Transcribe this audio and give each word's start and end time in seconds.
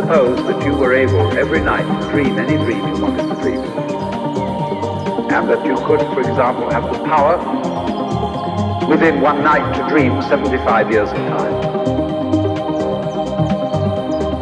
suppose 0.00 0.36
that 0.46 0.64
you 0.64 0.72
were 0.72 0.94
able 0.94 1.36
every 1.36 1.60
night 1.60 1.82
to 2.00 2.08
dream 2.12 2.38
any 2.38 2.56
dream 2.56 2.86
you 2.86 3.02
wanted 3.02 3.26
to 3.34 3.34
dream. 3.42 3.58
And 5.28 5.48
that 5.50 5.66
you 5.66 5.74
could, 5.86 5.98
for 6.14 6.20
example, 6.20 6.70
have 6.70 6.84
the 6.84 7.00
power 7.02 7.36
within 8.86 9.20
one 9.20 9.42
night 9.42 9.74
to 9.74 9.88
dream 9.88 10.22
75 10.22 10.92
years 10.92 11.10
of 11.10 11.16
time. 11.16 11.54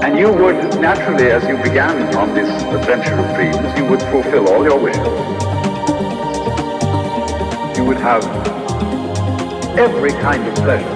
And 0.05 0.19
you 0.19 0.31
would 0.31 0.78
naturally, 0.78 1.31
as 1.31 1.43
you 1.49 1.57
began 1.62 2.15
on 2.16 2.35
this 2.35 2.51
adventure 2.65 3.15
of 3.15 3.35
dreams, 3.35 3.78
you 3.78 3.87
would 3.87 4.03
fulfill 4.12 4.51
all 4.51 4.62
your 4.62 4.78
wishes. 4.78 5.07
You 7.78 7.85
would 7.87 7.97
have 7.97 8.23
every 9.78 10.12
kind 10.12 10.47
of 10.47 10.55
pleasure 10.57 10.95